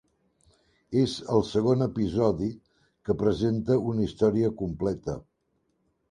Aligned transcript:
És 0.99 1.11
el 1.33 1.43
segon 1.49 1.85
episodi 1.85 2.47
que 3.09 3.15
presenta 3.19 3.77
una 3.91 4.05
història 4.07 4.49
completa. 4.63 5.17